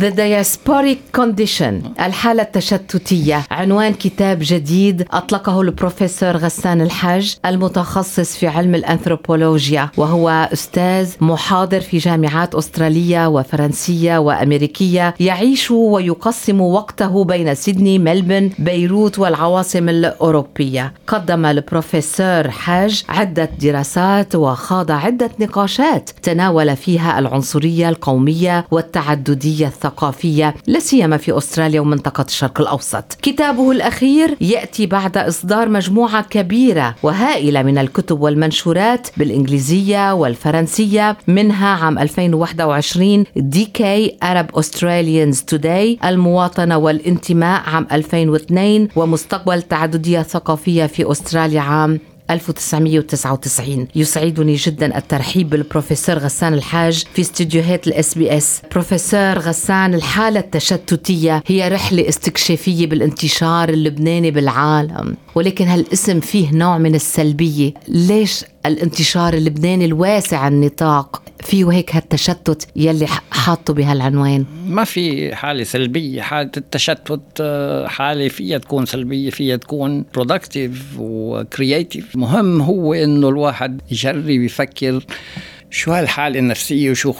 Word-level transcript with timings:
The 0.00 0.10
Diasporic 0.10 1.20
Condition 1.20 2.00
الحالة 2.00 2.42
التشتتية. 2.42 3.42
عنوان 3.50 3.94
كتاب 3.94 4.38
جديد 4.42 5.06
أطلقه 5.12 5.60
البروفيسور 5.60 6.36
غسان 6.36 6.80
الحج 6.80 7.34
المتخصص 7.46 8.36
في 8.36 8.46
علم 8.46 8.74
الأنثروبولوجيا 8.74 9.90
وهو 9.96 10.48
أستاذ 10.52 11.14
محاضر 11.20 11.80
في 11.80 11.98
جامعات 11.98 12.54
أسترالية 12.54 13.28
وفرنسية 13.28 14.18
وأمريكية 14.18 15.14
يعيش 15.20 15.70
ويقسم 15.70 16.60
وقته 16.60 17.24
بين 17.24 17.54
سيدني 17.54 17.98
ملبورن 17.98 18.50
بيروت 18.58 19.18
والعواصم 19.18 19.88
الأوروبية. 19.88 20.92
قدم 21.06 21.46
البروفيسور 21.46 22.50
حاج 22.50 23.04
عدة 23.08 23.50
دراسات 23.60 24.34
وخاض 24.34 24.90
عدة 24.90 25.30
نقاشات 25.40 26.10
تناول 26.22 26.76
فيها 26.76 27.18
العنصرية 27.18 27.88
القومية 27.88 28.66
والتعددية 28.70 29.66
الثقافية 29.84 30.54
لا 30.66 30.78
سيما 30.80 31.16
في 31.16 31.38
أستراليا 31.38 31.80
ومنطقة 31.80 32.24
الشرق 32.28 32.60
الأوسط. 32.60 33.04
كتابه 33.22 33.70
الأخير 33.70 34.36
يأتي 34.40 34.86
بعد 34.86 35.16
إصدار 35.16 35.68
مجموعة 35.68 36.22
كبيرة 36.22 36.94
وهائلة 37.02 37.62
من 37.62 37.78
الكتب 37.78 38.20
والمنشورات 38.20 39.08
بالإنجليزية 39.16 40.14
والفرنسية 40.14 41.16
منها 41.28 41.68
عام 41.68 41.98
2021 41.98 43.24
DK 43.38 43.82
Arab 44.24 44.60
Australians 44.60 45.38
Today 45.54 46.04
المواطنة 46.06 46.78
والانتماء 46.78 47.62
عام 47.66 47.86
2002 47.92 48.88
ومستقبل 48.96 49.54
التعددية 49.54 50.20
الثقافية 50.20 50.86
في 50.86 51.10
أستراليا 51.10 51.60
عام 51.60 52.00
1999 52.32 53.88
يسعدني 53.94 54.54
جدا 54.54 54.98
الترحيب 54.98 55.50
بالبروفيسور 55.50 56.18
غسان 56.18 56.54
الحاج 56.54 57.04
في 57.14 57.20
استديوهات 57.22 57.86
ال 57.86 58.14
SBS. 58.14 58.62
بروفيسور 58.72 59.38
غسان 59.38 59.94
الحالة 59.94 60.40
التشتتية 60.40 61.42
هي 61.46 61.68
رحلة 61.68 62.08
استكشافية 62.08 62.86
بالانتشار 62.86 63.68
اللبناني 63.68 64.30
بالعالم. 64.30 65.16
ولكن 65.34 65.66
هالاسم 65.66 66.20
فيه 66.20 66.50
نوع 66.52 66.78
من 66.78 66.94
السلبية. 66.94 67.74
ليش 67.88 68.44
الانتشار 68.66 69.34
اللبناني 69.34 69.84
الواسع 69.84 70.48
النطاق؟ 70.48 71.21
فيه 71.42 71.72
هيك 71.72 71.96
هالتشتت 71.96 72.68
يلي 72.76 73.06
حاطه 73.30 73.74
بهالعنوان؟ 73.74 74.44
ما 74.66 74.84
في 74.84 75.34
حالة 75.34 75.64
سلبية. 75.64 76.22
حالة 76.22 76.50
التشتت 76.56 77.20
آه، 77.40 77.86
حالة 77.86 78.28
فيها 78.28 78.58
تكون 78.58 78.86
سلبية 78.86 79.30
فيها 79.30 79.56
تكون 79.56 80.04
productive 80.14 80.84
و 80.98 81.11
creative 81.11 82.16
مهم 82.16 82.60
هو 82.60 82.94
إنه 82.94 83.28
الواحد 83.28 83.80
يجرب 83.90 84.28
يفكر 84.28 85.04
شو 85.72 85.92
هالحالة 85.92 86.38
النفسية 86.38 86.90
وشو 86.90 87.12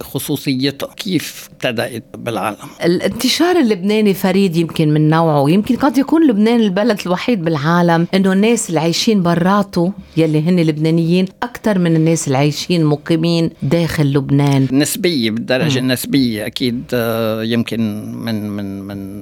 خصوصيتها 0.00 0.94
كيف 0.96 1.48
ابتدأت 1.52 2.04
بالعالم 2.18 2.56
الانتشار 2.84 3.56
اللبناني 3.56 4.14
فريد 4.14 4.56
يمكن 4.56 4.88
من 4.88 5.08
نوعه 5.08 5.50
يمكن 5.50 5.76
قد 5.76 5.98
يكون 5.98 6.28
لبنان 6.28 6.60
البلد 6.60 7.00
الوحيد 7.06 7.44
بالعالم 7.44 8.06
إنه 8.14 8.32
الناس 8.32 8.68
اللي 8.68 8.80
عايشين 8.80 9.22
براته 9.22 9.92
يلي 10.16 10.40
هن 10.40 10.60
لبنانيين 10.60 11.26
أكثر 11.42 11.78
من 11.78 11.96
الناس 11.96 12.26
اللي 12.26 12.38
عايشين 12.38 12.84
مقيمين 12.84 13.50
داخل 13.62 14.12
لبنان 14.12 14.68
نسبية 14.72 15.30
بالدرجة. 15.30 15.78
النسبية 15.78 16.46
أكيد 16.46 16.82
آه، 16.94 17.42
يمكن 17.42 17.80
من 18.14 18.50
من 18.50 18.82
من 18.82 19.21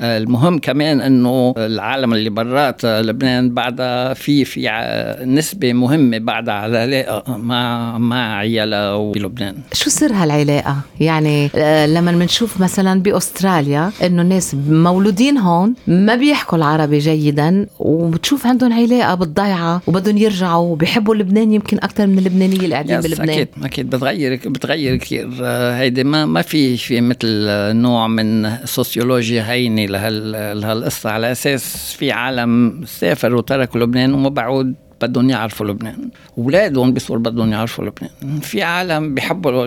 المهم 0.00 0.58
كمان 0.58 1.00
إنه 1.00 1.54
العالم 1.56 2.12
اللي 2.14 2.30
برات 2.30 2.84
لبنان 2.84 3.54
بعدها 3.54 4.14
في 4.14 4.44
في 4.44 4.70
نسبة 5.24 5.72
مهمة 5.72 6.18
بعدها 6.18 6.54
على 6.54 6.78
علاقه 6.78 7.36
مع 7.36 7.98
مع 7.98 8.36
عيالها 8.36 9.12
بلبنان. 9.12 9.54
شو 9.72 9.90
سر 9.90 10.12
هالعلاقة؟ 10.12 10.76
يعني 11.00 11.50
آه، 11.54 11.86
لما 11.86 12.12
بنشوف 12.12 12.60
مثلا 12.60 13.02
بأستراليا 13.02 13.90
إنه 14.02 14.22
الناس 14.22 14.56
مولودين 14.68 15.38
هون 15.38 15.74
ما 15.86 16.14
بيحكوا 16.14 16.58
العربي 16.58 16.98
جيدا 16.98 17.66
وبتشوف 17.78 18.46
عندهم 18.46 18.72
علاقة 18.72 19.14
بالضيعة 19.14 19.82
وبدهم 19.86 20.16
يرجعوا 20.18 20.72
وبيحبوا 20.72 21.14
لبنان 21.14 21.52
يمكن 21.52 21.76
أكثر 21.76 22.06
من 22.06 22.18
اللبنانية 22.18 22.56
اللي 22.56 22.74
قاعدين 22.74 23.00
بلبنان. 23.00 23.28
أكيد 23.30 23.48
أكيد. 23.62 23.90
بتغير 23.90 24.40
بتغير 24.46 24.96
كثير 24.96 25.30
آه، 25.42 25.78
هيدي 25.78 26.04
ما 26.04 26.26
ما 26.26 26.42
في 26.42 26.76
في 26.76 27.00
مثل 27.00 27.48
نوع 27.76 28.08
من 28.08 28.56
سوسيولوجيا 28.64 29.50
هينة 29.50 29.89
لهالقصة 29.90 31.10
على 31.10 31.32
أساس 31.32 31.94
في 31.98 32.12
عالم 32.12 32.84
سافروا 32.86 33.38
وتركوا 33.38 33.80
لبنان 33.80 34.14
وما 34.14 34.28
بعود 34.28 34.74
بدهم 35.02 35.30
يعرفوا 35.30 35.66
لبنان. 35.66 36.10
أولادهم 36.38 36.92
بيصير 36.92 37.18
بدهم 37.18 37.52
يعرفوا 37.52 37.84
لبنان. 37.84 38.40
في 38.40 38.62
عالم 38.62 39.14
بيحبوا 39.14 39.66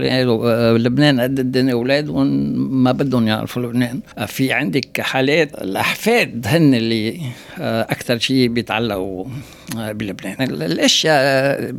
لبنان 0.77 1.19
قد 1.19 1.39
الدنيا 1.39 1.73
أولادهم 1.73 2.27
ما 2.83 2.91
بدهم 2.91 3.27
يعرفوا 3.27 3.61
لبنان. 3.61 3.99
في 4.27 4.53
عندك 4.53 5.01
حالات 5.01 5.61
الأحفاد 5.61 6.45
هن 6.47 6.73
اللي 6.73 7.21
أكثر 7.59 8.17
شيء 8.19 8.47
بيتعلقوا 8.47 9.25
بلبنان. 9.75 10.41
الأشياء 10.41 11.73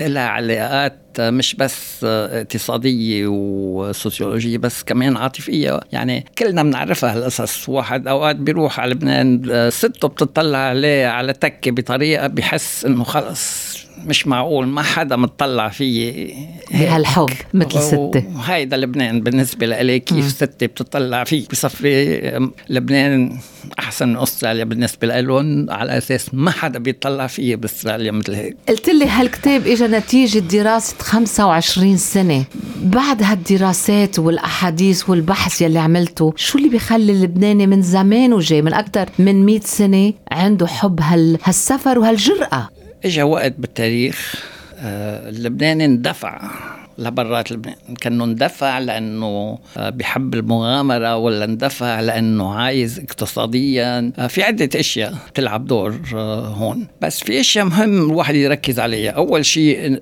لها 0.00 0.28
علاقات 0.28 0.98
مش 1.20 1.54
بس 1.54 2.04
اقتصادية 2.04 3.26
وسوسيولوجية 3.26 4.58
بس 4.58 4.82
كمان 4.82 5.16
عاطفية. 5.16 5.80
يعني 5.92 6.24
كلنا 6.38 6.62
بنعرفها 6.62 7.16
هالقصص. 7.16 7.68
واحد 7.68 8.08
أوقات 8.08 8.36
بيروح 8.36 8.80
على 8.80 8.90
لبنان 8.90 9.70
ستة 9.70 10.08
بتطلع 10.08 10.58
عليه 10.58 11.06
على 11.06 11.32
تكة 11.32 11.70
بطريقة 11.70 12.26
بحس 12.26 12.84
إنه 12.84 13.04
خلص. 13.04 13.85
مش 14.06 14.26
معقول 14.26 14.66
ما 14.66 14.82
حدا 14.82 15.16
متطلع 15.16 15.68
فيي 15.68 16.34
بهالحب 16.70 17.28
مثل 17.54 17.82
ستة. 17.82 18.24
هيدا 18.44 18.76
لبنان 18.76 19.20
بالنسبة 19.20 19.66
لإلي 19.66 20.00
كيف 20.00 20.28
ستة 20.28 20.66
بتطلع 20.66 21.24
فيك؟ 21.24 21.50
بصفي 21.50 22.50
لبنان 22.68 23.38
أحسن 23.78 24.08
من 24.08 24.16
أستراليا 24.16 24.64
بالنسبة 24.64 25.06
لهم 25.06 25.70
على 25.70 25.98
أساس 25.98 26.34
ما 26.34 26.50
حدا 26.50 26.78
بيطلع 26.78 27.26
فيي 27.26 27.56
بأستراليا 27.56 28.10
مثل 28.10 28.34
هيك. 28.34 28.56
قلت 28.68 28.88
لي 28.88 29.08
هالكتاب 29.08 29.66
إجا 29.66 29.86
نتيجة 29.86 30.38
دراسة 30.38 30.94
25 30.98 31.96
سنة. 31.96 32.44
بعد 32.82 33.22
هالدراسات 33.22 34.18
والأحاديث 34.18 35.08
والبحث 35.08 35.62
يلي 35.62 35.78
عملته 35.78 36.32
شو 36.36 36.58
اللي 36.58 36.68
بيخلي 36.68 37.12
اللبناني 37.12 37.66
من 37.66 37.82
زمان 37.82 38.32
وجاي 38.32 38.62
من 38.62 38.72
أكثر 38.74 39.08
من 39.18 39.46
100 39.46 39.60
سنة 39.60 40.12
عنده 40.30 40.66
حب 40.66 41.00
هال... 41.00 41.38
هالسفر 41.44 41.98
وهالجرأة؟ 41.98 42.68
اجى 43.06 43.22
وقت 43.22 43.52
بالتاريخ 43.58 44.44
آه، 44.78 45.28
اللبناني 45.28 45.84
اندفع. 45.84 46.50
لبرات 46.98 47.52
لبنان 47.52 47.74
كانه 48.00 48.24
اندفع 48.24 48.78
لأنه 48.78 49.58
آه، 49.76 49.90
بحب 49.90 50.34
المغامرة 50.34 51.16
ولا 51.16 51.44
اندفع 51.44 52.00
لأنه 52.00 52.54
عايز 52.54 52.98
اقتصاديا. 52.98 54.12
آه، 54.18 54.26
في 54.26 54.42
عدة 54.42 54.80
أشياء 54.80 55.14
بتلعب 55.30 55.66
دور 55.66 56.00
آه، 56.14 56.46
هون. 56.46 56.86
بس 57.02 57.20
في 57.20 57.40
أشياء 57.40 57.64
مهم 57.64 58.10
الواحد 58.10 58.34
يركز 58.34 58.80
عليها. 58.80 59.10
أول 59.10 59.44
شيء 59.44 60.00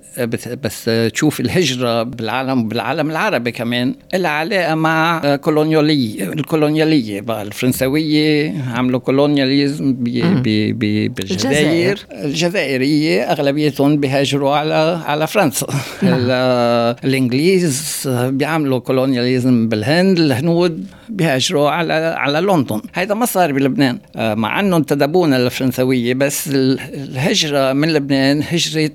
بس 0.63 0.89
تشوف 1.13 1.39
الهجرة 1.39 2.03
بالعالم 2.03 2.67
بالعالم 2.67 3.11
العربي 3.11 3.51
كمان. 3.51 3.95
لها 4.13 4.31
علاقة 4.31 4.75
مع 4.75 5.35
كولونيالية. 5.35 6.23
الكولونيالية 6.33 7.21
بقى 7.21 7.41
الفرنسوية 7.41 8.53
عملوا 8.73 8.99
كولونياليزم 8.99 9.93
بالجزائر. 9.93 11.99
الجزائرية 12.11 13.21
أغلبيتهم 13.21 13.97
بيهاجروا 13.97 14.55
على 14.55 15.01
على 15.05 15.27
فرنسا. 15.27 15.67
نعم. 16.01 16.84
الإنجليز 17.03 18.03
بيعملوا 18.07 18.79
كولونياليزم 18.79 19.67
بالهند 19.69 20.19
الهنود 20.19 20.85
بيهاجروا 21.09 21.69
على 21.69 21.93
على 21.93 22.41
لندن. 22.41 22.81
هذا 22.93 23.13
ما 23.13 23.25
صار 23.25 23.51
بلبنان. 23.51 23.99
آه، 24.15 24.33
مع 24.33 24.59
إنه 24.59 24.77
انتدبونا 24.77 25.35
للفرنسويه 25.35 26.13
بس 26.13 26.47
الهجرة 26.47 27.73
من 27.73 27.93
لبنان 27.93 28.43
هجرة 28.49 28.91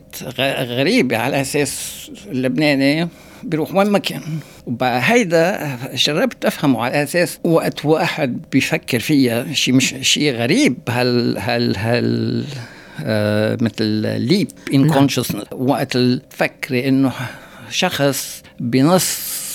غريبة. 0.64 1.16
على 1.16 1.40
أساس 1.40 2.10
اللبناني 2.31 3.08
بيروح 3.42 3.75
وين 3.75 3.87
ما 3.87 3.98
كان. 3.98 4.22
هيدا 4.82 5.78
جربت 5.94 6.44
أفهمه. 6.44 6.82
على 6.82 7.02
أساس 7.02 7.38
وقت 7.44 7.84
واحد 7.84 8.38
بيفكر 8.52 8.98
فيها 8.98 9.52
شيء 9.52 9.75
مش 9.75 9.94
شيء 10.00 10.32
غريب. 10.34 10.78
هال 10.88 11.38
هال 11.38 11.76
هال 11.76 12.44
آه 13.04 13.58
مثل 13.60 13.84
ليب 14.19 14.48
ان 14.75 14.90
كونشسنس 14.90 15.44
وقت 15.52 15.96
الفكرة 15.96 16.88
إنه 16.88 17.12
شخص 17.70 18.43
بنص 18.61 19.50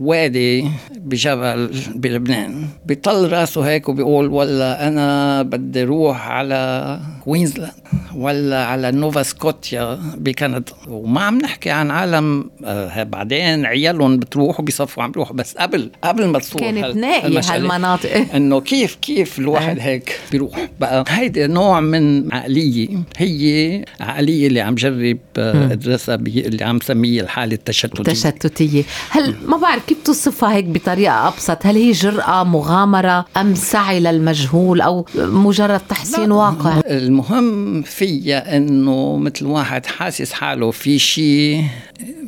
وادي 0.00 0.64
بجبل 0.96 1.70
بلبنان. 1.94 2.66
بيطل 2.86 3.32
راسه 3.32 3.60
هيك 3.60 3.88
وبيقول 3.88 4.28
والله 4.28 4.72
أنا 4.72 5.42
بدي 5.42 5.82
أروح 5.82 6.28
على 6.28 7.00
كوينزلاند 7.24 7.72
ولا 8.16 8.64
على 8.64 8.92
نوفا 8.92 9.22
سكوتيا 9.22 9.98
بكندا. 10.16 10.72
وما 10.88 11.20
عم 11.20 11.38
نحكي 11.38 11.70
عن 11.70 11.90
عالم 11.90 12.50
آه 12.64 13.02
بعدين 13.02 13.66
عيالهم 13.66 14.18
بتروح 14.18 14.60
وبيصفوا 14.60 15.02
عم 15.02 15.10
بيروحوا. 15.10 15.36
بس 15.36 15.54
قبل 15.56 15.90
قبل 16.04 16.26
ما 16.26 16.38
تصور 16.38 16.60
كانت 16.60 16.96
نائية 16.96 17.40
هالمناطق. 17.40 18.10
إنه 18.36 18.60
كيف 18.60 18.94
كيف 18.94 19.38
الواحد 19.38 19.78
هيك 19.80 20.20
بيروح. 20.32 20.68
بقى 20.80 21.04
هيدي 21.08 21.46
نوع 21.46 21.80
من 21.80 22.34
عقلية. 22.34 22.88
هي 23.16 23.84
عقلية 24.00 24.46
اللي 24.46 24.60
عم 24.60 24.74
جرب 24.74 25.18
أدرسها 25.38 26.14
اللي 26.14 26.64
عم 26.64 26.80
سميه 26.80 27.20
الحالة 27.20 27.54
التشتتية. 27.54 28.00
التشتتية. 28.00 28.82
هل 29.10 29.34
ما 29.46 29.56
بعرف 29.56 29.77
كيف 29.86 29.98
توصفها 30.04 30.54
هيك 30.54 30.64
بطريقة 30.64 31.28
أبسط. 31.28 31.66
هل 31.66 31.76
هي 31.76 31.92
جرأة 31.92 32.44
مغامرة 32.44 33.24
أم 33.36 33.54
سعي 33.54 34.00
للمجهول 34.00 34.80
أو 34.80 35.06
مجرد 35.14 35.80
تحسين 35.88 36.32
واقع؟ 36.32 36.80
المهم 36.86 37.82
فيها 37.82 38.56
إنه 38.56 39.16
مثل 39.16 39.46
واحد 39.46 39.86
حاسس 39.86 40.32
حاله 40.32 40.70
في 40.70 40.98
شيء 40.98 41.64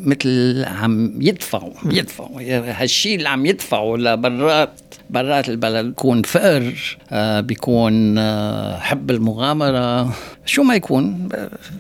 مثل 0.05 0.65
عم 0.67 1.23
يدفعوا 1.23 1.73
يدفعوا. 1.85 2.41
هالشيء 2.83 3.17
اللي 3.17 3.29
عم 3.29 3.47
يدفعوا 3.47 3.97
لبرات 3.99 4.71
برات 5.11 5.49
البلد. 5.49 5.87
بيكون 5.87 6.23
فقر 6.23 6.75
آه 7.11 7.41
بيكون 7.41 8.19
آه 8.19 8.79
حب 8.79 9.11
المغامرة. 9.11 10.13
شو 10.47 10.63
ما 10.63 10.75
يكون 10.75 11.29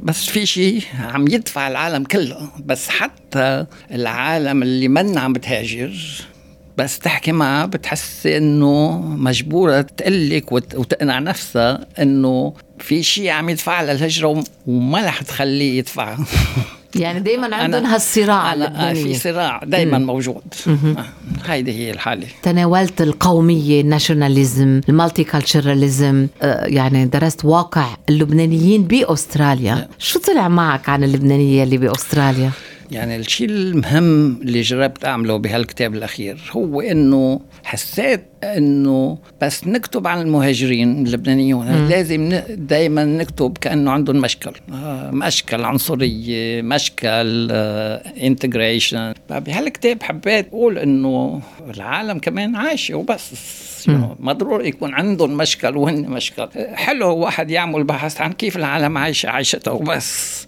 بس 0.03 0.27
في 0.27 0.47
شيء 0.47 0.83
عم 1.01 1.29
يدفع 1.29 1.69
العالم 1.69 2.05
كله. 2.05 2.49
بس 2.67 2.89
حتى 2.89 3.67
العالم 3.93 4.63
اللي 4.63 4.89
من 4.89 5.19
عم 5.19 5.33
بتهاجر 5.33 5.93
بس 6.77 6.99
تحكي 6.99 7.33
معها 7.33 7.67
بتحس 7.67 8.27
إنه 8.27 8.99
مجبورة 9.01 9.81
تقلك 9.81 10.53
وتقنع 10.53 11.19
نفسها 11.19 11.87
إنه 11.99 12.55
في 12.79 13.03
شيء 13.03 13.29
عم 13.29 13.49
يدفع 13.49 13.83
للهجرة 13.83 14.45
وما 14.67 15.07
رح 15.07 15.23
تخليه 15.23 15.79
يدفع. 15.79 16.17
يعني 16.95 17.21
دايما 17.21 17.57
عندهم 17.57 17.87
هالصراع 17.87 18.53
أنا 18.53 18.95
في 18.95 19.15
صراع 19.15 19.61
دايما 19.65 19.99
موجود. 19.99 20.43
آه، 20.67 21.05
هيدي 21.47 21.73
هي 21.73 21.91
الحالة. 21.91 22.27
تناولت 22.43 23.03
القومية 23.03 23.81
الناشوناليزم 23.81 24.81
المالتي 24.89 25.25
كالتشراليزم 25.25 26.27
يعني 26.43 27.07
درست 27.07 27.45
واقع 27.45 27.87
اللبنانيين 28.09 28.83
بأستراليا. 28.83 29.89
شو 29.99 30.19
طلع 30.19 30.49
معك 30.49 30.89
عن 30.89 31.05
اللبنانية 31.05 31.63
اللي 31.63 31.77
بأستراليا؟ 31.77 32.51
يعني 32.91 33.17
الشيء 33.17 33.49
المهم 33.49 34.41
اللي 34.43 34.61
جربت 34.61 35.05
أعمله 35.05 35.37
بهالكتاب 35.37 35.95
الأخير 35.95 36.51
هو 36.51 36.81
إنه 36.81 37.41
حسيت 37.65 38.21
إنه 38.45 39.19
بس 39.43 39.67
نكتب 39.67 40.07
عن 40.07 40.21
المهاجرين 40.21 41.07
اللبنانيون 41.07 41.89
لازم 41.89 42.41
دائما 42.49 43.05
نكتب 43.05 43.59
كأنه 43.59 43.91
عندهم 43.91 44.17
مشكل. 44.17 44.53
آه، 44.73 45.11
مشكل 45.11 45.65
عنصرية 45.65 46.63
مشكل 46.63 47.51
integration 48.23 49.15
بهالكتاب 49.31 50.03
حبيت 50.03 50.49
أقول 50.49 50.79
إنه 50.79 51.41
العالم 51.75 52.19
كمان 52.19 52.57
عايشة 52.57 52.95
وبس. 52.95 53.31
ما 54.21 54.33
ضروري 54.33 54.69
يكون 54.69 54.95
عندهم 54.95 55.37
مشكل 55.37 55.77
وهن 55.77 56.09
مشكل. 56.09 56.49
حلو 56.75 57.17
واحد 57.17 57.51
يعمل 57.51 57.85
بحث 57.85 58.21
عن 58.21 58.33
كيف 58.33 58.57
العالم 58.57 58.99
عايشة 58.99 59.29
عايشتها 59.29 59.71
وبس. 59.71 60.47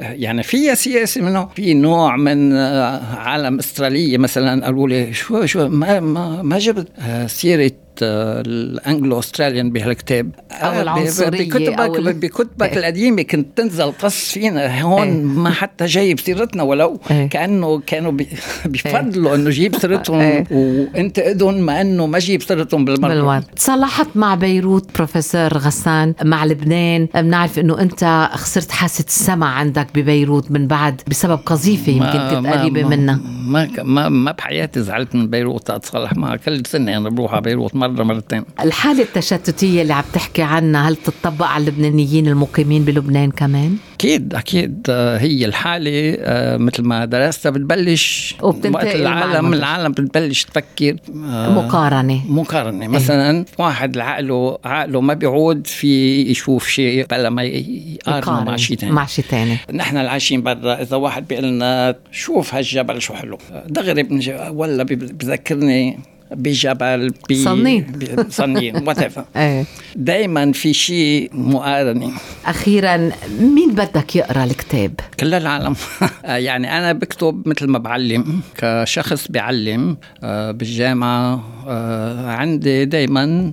يعني 0.00 0.42
في 0.42 0.74
سياسة 0.74 1.20
منه 1.20 1.48
في 1.54 1.74
نوع 1.74 2.16
من 2.16 2.52
آه، 2.52 3.00
عالم 3.16 3.58
أسترالية 3.58 4.18
مثلا 4.18 4.64
قالوا 4.64 4.88
لي 4.88 5.12
شو 5.12 5.46
شو 5.46 5.68
ما 5.68 6.00
ما, 6.42 6.58
جبت 6.58 6.88
آه، 6.98 7.26
سيرة 7.26 7.72
ال 8.02 8.21
Anglo 8.21 9.18
Australian 9.18 9.70
بهالكتاب 9.70 10.30
أو 10.50 10.82
العنصرية 10.82 11.28
بكتبك 11.28 11.78
أو 11.78 11.92
بكتبك 11.92 12.72
إيه. 12.72 12.78
القديمة 12.78 13.22
كنت 13.22 13.58
تنزل 13.58 13.92
قص 13.92 14.32
فينا 14.32 14.82
هون 14.82 15.02
إيه. 15.02 15.22
ما 15.22 15.50
حتى 15.50 15.86
جايب 15.86 16.20
سيرتنا 16.20 16.62
ولو 16.62 17.00
إيه. 17.10 17.28
كانه 17.28 17.80
كانوا 17.86 18.12
بيفضلوا 18.66 19.34
إنه 19.34 19.50
جيب 19.50 19.76
سيرتهم 19.76 20.20
إيه. 20.20 20.44
وأنت 20.50 21.18
اذن 21.18 21.60
ما 21.60 21.80
إنه 21.80 22.06
ما 22.06 22.18
جيب 22.18 22.42
سيرتهم 22.42 22.84
بالمرة 22.84 23.08
بالمرة 23.08 23.44
تصالحت 23.56 24.08
مع 24.14 24.34
بيروت 24.34 24.94
بروفيسور 24.94 25.58
غسان 25.58 26.14
مع 26.24 26.44
لبنان 26.44 27.08
بنعرف 27.14 27.58
إنه 27.58 27.80
أنت 27.80 28.28
خسرت 28.34 28.70
حاسة 28.70 29.04
السمع 29.08 29.46
عندك 29.46 29.86
ببيروت 29.94 30.50
من 30.50 30.66
بعد 30.66 31.02
بسبب 31.08 31.38
قذيفة 31.46 31.92
يمكن 31.92 32.36
كنت 32.36 32.46
قريبة 32.46 32.88
منها 32.88 33.20
ما 33.46 33.68
ما 33.82 34.08
ما 34.08 34.32
بحياتي 34.32 34.82
زعلت 34.82 35.14
من 35.14 35.26
بيروت 35.30 35.70
اتصالح 35.70 36.12
معها 36.12 36.36
كل 36.36 36.66
سنة 36.66 36.96
أنا 36.96 37.08
بروح 37.08 37.32
على 37.32 37.42
بيروت 37.42 37.74
مرة 37.88 38.02
مرتين. 38.02 38.44
الحالة 38.60 39.02
التشتتية 39.02 39.82
اللي 39.82 39.94
عم 39.94 40.04
تحكي 40.12 40.42
عنها 40.42 40.88
هل 40.88 40.96
تطبق 40.96 41.46
على 41.46 41.62
اللبنانيين 41.62 42.28
المقيمين 42.28 42.84
بلبنان 42.84 43.30
كمان؟ 43.30 43.76
أكيد 43.94 44.34
أكيد. 44.34 44.90
هي 44.90 45.44
الحالة 45.44 46.16
آه، 46.18 46.56
مثل 46.56 46.82
ما 46.82 47.04
درستها 47.04 47.50
بتبلش 47.50 48.34
وقت 48.42 48.66
العالم 48.66 49.52
العالم 49.54 49.92
بتبلش 49.92 50.44
تفكر 50.44 50.96
آه، 51.26 51.50
مقارنة. 51.50 52.22
مقارنة. 52.28 52.88
مثلا 52.88 53.44
واحد 53.58 53.98
عقله 53.98 54.58
عقله 54.64 55.00
ما 55.00 55.14
بيعود 55.14 55.66
في 55.66 56.22
يشوف 56.22 56.68
شيء 56.68 57.06
بلا 57.10 57.30
ما 57.30 57.42
يقارن 57.42 58.44
مع 58.44 58.56
شيء 58.56 58.76
ثاني 58.76 58.92
مع 58.92 59.06
شيء 59.06 59.24
ثاني 59.24 59.58
نحن 59.72 59.96
اللي 59.96 60.10
عايشين 60.10 60.42
برا 60.42 60.82
إذا 60.82 60.96
واحد 60.96 61.28
بيقول 61.28 61.44
لنا 61.44 61.94
شوف 62.12 62.54
هالجبل 62.54 63.02
شو 63.02 63.14
حلو. 63.14 63.38
دغري 63.66 64.08
ولا 64.50 64.82
بذكرني 64.82 65.98
بجبل 66.34 67.10
ب 67.30 67.34
صنين. 67.34 67.86
صنين 68.28 68.88
وات 68.88 69.12
دائما 69.96 70.52
في 70.52 70.72
شيء 70.72 71.30
مقارنه 71.32 72.10
أخيرا 72.46 73.10
مين 73.40 73.74
بدك 73.74 74.16
يقرأ 74.16 74.44
الكتاب؟ 74.44 75.00
كل 75.20 75.34
العالم. 75.34 75.74
يعني 76.24 76.78
أنا 76.78 76.92
بكتب 76.92 77.42
مثل 77.48 77.66
ما 77.66 77.78
بعلم 77.78 78.40
كشخص 78.58 79.28
بيعلم 79.28 79.96
آه، 80.22 80.50
بالجامعة 80.50 81.44
آه، 81.66 82.30
عندي 82.30 82.84
دائما 82.84 83.52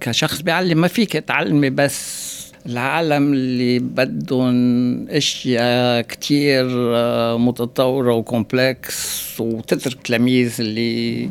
كشخص 0.00 0.40
بيعلم 0.40 0.80
ما 0.80 0.88
فيك 0.88 1.12
تعلمي 1.12 1.70
بس 1.70 2.35
العالم 2.66 3.32
اللي 3.32 3.78
بدهم 3.78 4.56
أشياء 5.08 6.00
كتير 6.02 6.66
آه، 6.70 7.38
متطورة 7.38 8.14
وكومبلكس 8.14 9.40
وتترك 9.40 10.02
تلاميذ 10.02 10.56
اللي 10.60 11.26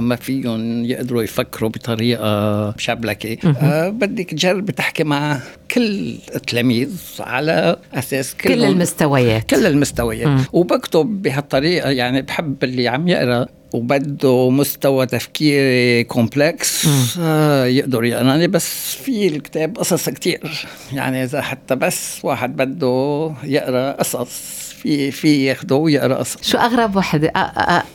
ما 0.00 0.16
فيهم 0.16 0.84
يقدروا 0.84 1.22
يفكروا 1.22 1.70
بطريقة 1.70 2.74
مشبلكه 2.76 3.36
آه 3.62 3.88
بدك 3.88 4.30
تجرب 4.30 4.70
تحكي 4.70 5.04
مع 5.04 5.40
كل 5.70 6.14
التلاميذ 6.34 6.90
على 7.20 7.76
أساس 7.94 8.34
كل 8.34 8.64
المستويات. 8.64 9.50
كل 9.50 9.66
المستويات. 9.66 10.40
وبكتب 10.52 11.22
بهالطريقة 11.22 11.90
يعني 11.90 12.22
بحب 12.22 12.64
اللي 12.64 12.88
عم 12.88 13.08
يقرأ 13.08 13.46
وبده 13.74 14.50
مستوى 14.50 15.06
تفكيري 15.06 16.04
كومبلكس 16.04 16.86
آه 17.20 17.66
يقدر 17.66 18.04
يقراني 18.04 18.46
بس 18.46 18.94
في 19.04 19.28
الكتاب 19.28 19.78
قصص 19.78 20.08
كتير. 20.08 20.66
يعني 20.92 21.24
إذا 21.24 21.40
حتى 21.42 21.76
بس 21.76 22.18
واحد 22.22 22.56
بده 22.56 23.32
يقرأ 23.44 23.92
قصص 23.92 24.64
في 24.82 25.10
في 25.10 25.44
ياخده 25.44 25.76
ويقرأ 25.76 26.14
قصص. 26.14 26.50
شو 26.50 26.58
أغرب 26.58 26.96
وحده 26.96 27.28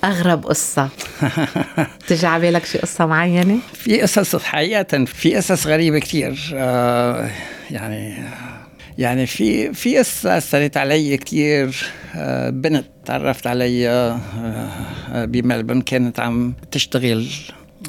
أغرب 0.04 0.46
قصة. 0.46 0.90
تجي 2.08 2.28
على 2.28 2.42
بالك 2.42 2.66
شي 2.66 2.78
قصة 2.78 3.06
معينة؟ 3.06 3.58
في 3.74 4.02
قصص 4.02 4.36
حقيقة 4.44 5.06
في 5.06 5.36
قصص 5.36 5.68
غريبة 5.68 6.00
كتير. 6.00 6.40
آه 6.54 7.30
يعني 7.72 8.24
يعني 9.00 9.26
في 9.26 9.74
في 9.74 9.98
قصة 9.98 10.38
أثرت 10.38 10.78
علي 10.78 11.18
كثير 11.18 11.86
آه، 12.16 12.50
بنت 12.50 12.86
تعرفت 13.06 13.48
عليها 13.48 14.20
آه، 15.12 15.26
بملبن 15.26 15.82
كانت 15.82 16.20
عم 16.20 16.54
تشتغل 16.72 17.28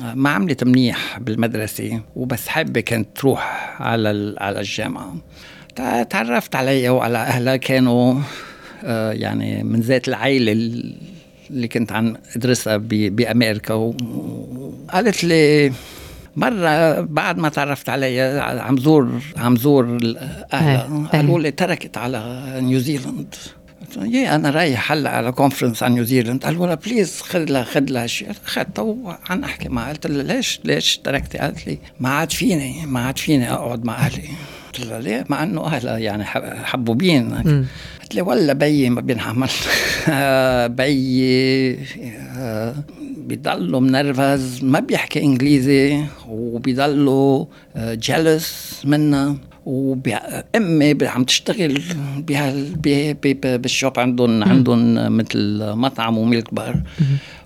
آه، 0.02 0.14
ما 0.14 0.30
عملت 0.30 0.64
منيح 0.64 1.18
بالمدرسة 1.18 2.00
وبس 2.16 2.48
حابة 2.48 2.80
كانت 2.80 3.08
تروح 3.16 3.76
على 3.82 4.34
على 4.38 4.60
الجامعة. 4.60 5.14
تعرفت 6.10 6.56
عليها 6.56 6.90
وعلى 6.90 7.18
أهلها 7.18 7.56
كانوا 7.56 8.20
يعني 9.12 9.64
من 9.64 9.80
ذات 9.80 10.08
العائلة 10.08 10.52
اللي 11.50 11.68
كنت 11.68 11.92
عم 11.92 12.16
أدرسها 12.36 12.76
بأمريكا 12.76 13.74
وقالت 13.74 15.24
لي 15.24 15.72
مرة 16.36 17.00
بعد 17.00 17.38
ما 17.38 17.48
تعرفت 17.48 17.88
عليها 17.88 18.60
عم 18.62 18.78
زور 18.78 19.22
عم 19.36 19.56
زور 19.56 19.98
أهلها. 20.52 21.08
قالوا 21.12 21.40
لي 21.40 21.50
تركت 21.50 21.98
على 21.98 22.52
نيوزيلند 22.60 23.34
يا 24.02 24.34
أنا 24.34 24.50
رايح 24.50 24.92
هلأ 24.92 25.10
على 25.10 25.32
conference 25.32 25.82
عن 25.82 25.92
نيوزيلند 25.92 26.44
قالوا 26.44 26.66
لها 26.66 26.74
please 26.74 27.20
خذ 27.20 27.44
لها 27.44 27.64
خذ 27.64 27.84
لها 27.90 28.06
شيء. 28.06 28.30
اخذتها 28.46 28.82
وعن 28.82 29.44
أحكي 29.44 29.68
معها 29.68 29.88
قلت 29.88 30.06
لها 30.06 30.22
ليش 30.22 30.60
ليش 30.64 30.98
تركتي؟ 30.98 31.38
قالت 31.38 31.66
لي 31.66 31.78
ما 32.00 32.08
عاد 32.08 32.32
فيني 32.32 32.86
ما 32.86 33.06
عاد 33.06 33.18
فيني 33.18 33.52
أقعد 33.52 33.84
مع 33.84 33.94
أهلي. 33.94 34.28
قلت 34.74 34.86
لها 34.86 35.00
ليه 35.00 35.24
مع 35.28 35.42
إنه 35.42 35.66
اهلها 35.66 35.98
يعني 35.98 36.24
حبوبين 36.64 37.34
قالت 37.34 38.14
لي 38.14 38.22
ولا 38.22 38.52
بيي 38.52 38.90
ما 38.90 39.00
بينحمل. 39.00 39.48
بيي 40.78 41.78
آه، 42.36 42.74
بيضلوا 43.16 43.80
منرفز 43.80 44.64
ما 44.64 44.80
بيحكي 44.80 45.22
إنجليزي 45.22 46.04
وبيضلوا 46.28 47.44
جالس 47.76 48.80
منا. 48.84 49.36
وامي 49.66 50.96
عم 51.02 51.24
تشتغل 51.24 51.82
بالشوب 53.44 53.98
عندهم 53.98 54.44
عندهم 54.44 55.16
مثل 55.16 55.62
مطعم 55.62 56.18
وميلك 56.18 56.54
بار. 56.54 56.82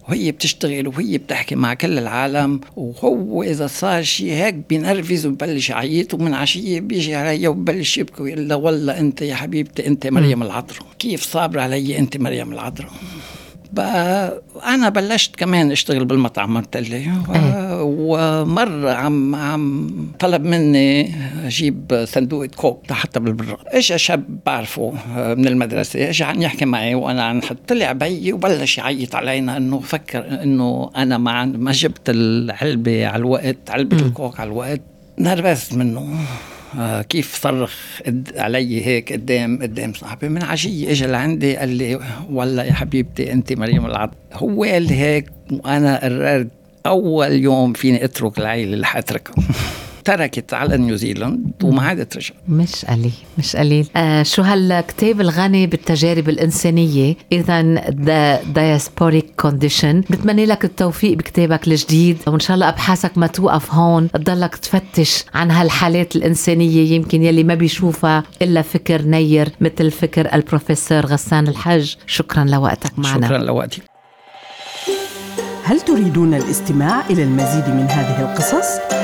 وهي 0.08 0.32
بتشتغل 0.32 0.88
وهي 0.88 1.18
بتحكي 1.18 1.54
مع 1.54 1.74
كل 1.74 1.98
العالم 1.98 2.60
وهو 2.76 3.42
إذا 3.42 3.66
صار 3.66 4.02
شيء 4.02 4.32
هيك 4.32 4.54
بينرفز 4.54 5.26
وببلش 5.26 5.70
يعيط 5.70 6.14
ومن 6.14 6.34
عشية 6.34 6.80
بيجي 6.80 7.14
علي 7.14 7.48
وببلش 7.48 7.98
يبكي 7.98 8.22
ويقول 8.22 8.52
والله 8.52 9.00
أنت 9.00 9.22
يا 9.22 9.34
حبيبتي 9.34 9.86
أنت 9.86 10.06
مريم 10.06 10.42
العذراء 10.42 10.86
كيف 10.98 11.22
صابره 11.22 11.60
علي 11.60 11.98
أنت 11.98 12.16
مريم 12.16 12.52
العذراء 12.52 12.90
بقى 13.74 14.42
أنا 14.66 14.88
بلشت 14.88 15.36
كمان 15.36 15.70
أشتغل 15.70 16.04
بالمطعم 16.04 16.56
قلت 16.56 16.76
لي. 16.76 17.12
ومرة 17.80 18.90
عم 18.92 19.34
عم 19.34 19.90
طلب 20.18 20.44
مني 20.44 21.14
أجيب 21.46 22.04
صندوق 22.08 22.46
كوك 22.46 22.92
حتى 22.92 23.20
بالبراد. 23.20 23.56
اجى 23.66 23.98
شاب 23.98 24.24
بعرفه 24.46 24.92
من 25.16 25.46
المدرسة 25.48 26.08
اجى 26.08 26.24
عم 26.24 26.42
يحكي 26.42 26.64
معي 26.64 26.94
وأنا 26.94 27.24
عن 27.24 27.40
طلع 27.68 27.92
بيي 27.92 28.32
وبلش 28.32 28.78
يعيط 28.78 29.14
علينا 29.14 29.56
إنه 29.56 29.80
فكر 29.80 30.42
إنه 30.42 30.90
أنا 30.96 31.18
ما 31.18 31.44
ما 31.44 31.72
جبت 31.72 32.10
العلبة 32.10 33.06
على 33.06 33.20
الوقت 33.20 33.70
علبة 33.70 33.96
الكوك 33.96 34.40
على 34.40 34.48
الوقت 34.50 34.80
نرفزت 35.18 35.74
منه. 35.74 36.00
آه 36.00 36.53
كيف 37.08 37.42
صرخ 37.42 37.74
علي 38.36 38.86
هيك 38.86 39.12
قدام 39.12 39.62
قدام 39.62 39.92
صاحبي؟ 39.92 40.28
من 40.28 40.42
عشية 40.42 40.90
اجى 40.90 41.06
لعندي 41.06 41.56
قال 41.56 41.68
لي 41.68 42.00
والله 42.30 42.64
يا 42.64 42.72
حبيبتي 42.72 43.32
أنت 43.32 43.52
مريم 43.52 43.86
العط 43.86 44.10
هو 44.32 44.64
قال 44.64 44.88
هيك 44.88 45.30
وأنا 45.50 46.04
قررت 46.04 46.48
أول 46.86 47.32
يوم 47.32 47.72
فيني 47.72 48.04
أترك 48.04 48.38
العيلة 48.38 48.74
اللي 48.74 48.86
حاتركها 48.86 49.34
تركت 50.04 50.54
على 50.54 50.76
نيوزيلاند 50.76 51.52
وما 51.62 51.82
عادت 51.82 52.16
رجعت 52.16 52.36
مش 52.48 52.84
قليل 52.84 53.12
مش 53.38 53.56
قليل. 53.56 53.88
آه 53.96 54.22
شو 54.22 54.42
هالكتاب 54.42 55.20
الغني 55.20 55.66
بالتجارب 55.66 56.28
الإنسانية؟ 56.28 57.16
إذا 57.32 57.62
The 57.90 58.42
Diasporic 58.42 59.26
Condition 59.40 60.00
بتمنى 60.00 60.46
لك 60.46 60.64
التوفيق 60.64 61.16
بكتابك 61.18 61.68
الجديد 61.68 62.18
وإن 62.26 62.40
شاء 62.40 62.54
الله 62.54 62.68
أبحاثك 62.68 63.18
ما 63.18 63.26
توقف 63.26 63.72
هون. 63.74 64.10
تضلك 64.10 64.56
تفتش 64.56 65.24
عن 65.34 65.50
هالحالات 65.50 66.16
الإنسانية 66.16 66.92
يمكن 66.94 67.22
يلي 67.22 67.44
ما 67.44 67.54
بيشوفها 67.54 68.22
إلا 68.42 68.62
فكر 68.62 69.02
نير 69.02 69.48
مثل 69.60 69.90
فكر 69.90 70.34
البروفيسور 70.34 71.06
غسان 71.06 71.48
الحج 71.48 71.94
شكرا 72.06 72.44
لوقتك 72.44 72.98
معنا. 72.98 73.26
شكرا 73.26 73.38
لوقتك 73.38 73.82
هل 75.64 75.80
تريدون 75.80 76.34
الاستماع 76.34 77.06
إلى 77.10 77.22
المزيد 77.22 77.68
من 77.68 77.86
هذه 77.90 78.30
القصص؟ 78.32 79.03